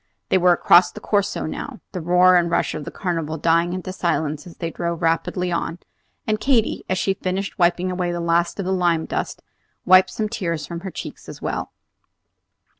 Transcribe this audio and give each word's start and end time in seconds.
They 0.29 0.39
were 0.39 0.51
across 0.51 0.91
the 0.91 0.99
Corso 0.99 1.45
now, 1.45 1.79
the 1.91 2.01
roar 2.01 2.35
and 2.35 2.49
rush 2.49 2.73
of 2.73 2.85
the 2.85 2.89
Carnival 2.89 3.37
dying 3.37 3.71
into 3.71 3.93
silence 3.93 4.47
as 4.47 4.57
they 4.57 4.71
drove 4.71 5.03
rapidly 5.03 5.51
on; 5.51 5.77
and 6.25 6.39
Katy, 6.39 6.83
as 6.89 6.97
she 6.97 7.13
finished 7.13 7.59
wiping 7.59 7.91
away 7.91 8.11
the 8.11 8.19
last 8.19 8.57
of 8.59 8.65
the 8.65 8.73
lime 8.73 9.05
dust, 9.05 9.43
wiped 9.85 10.09
some 10.09 10.27
tears 10.27 10.65
from 10.65 10.79
her 10.79 10.89
cheeks 10.89 11.29
as 11.29 11.39
well. 11.39 11.71